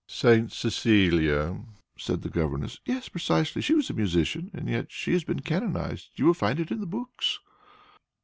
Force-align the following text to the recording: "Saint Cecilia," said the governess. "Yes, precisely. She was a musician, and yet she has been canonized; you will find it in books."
"Saint 0.07 0.51
Cecilia," 0.51 1.63
said 1.95 2.23
the 2.23 2.29
governess. 2.31 2.79
"Yes, 2.85 3.07
precisely. 3.07 3.61
She 3.61 3.75
was 3.75 3.91
a 3.91 3.93
musician, 3.93 4.49
and 4.51 4.67
yet 4.67 4.87
she 4.91 5.13
has 5.13 5.23
been 5.23 5.41
canonized; 5.41 6.09
you 6.15 6.25
will 6.25 6.33
find 6.33 6.59
it 6.59 6.71
in 6.71 6.83
books." 6.85 7.37